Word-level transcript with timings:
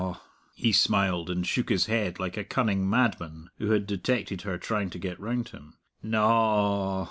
he 0.55 0.71
smiled, 0.71 1.29
and 1.29 1.45
shook 1.45 1.69
his 1.69 1.85
head 1.85 2.17
like 2.19 2.35
a 2.35 2.43
cunning 2.43 2.89
madman 2.89 3.51
who 3.59 3.69
had 3.69 3.85
detected 3.85 4.41
her 4.41 4.57
trying 4.57 4.89
to 4.89 4.97
get 4.97 5.19
round 5.19 5.49
him. 5.49 5.75
"Na 6.01 6.25
a 6.25 6.87
a! 6.97 6.99